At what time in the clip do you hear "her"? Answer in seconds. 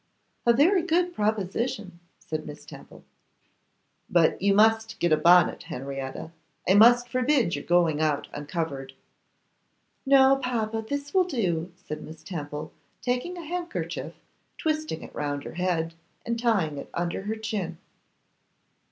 15.43-15.53, 17.21-17.35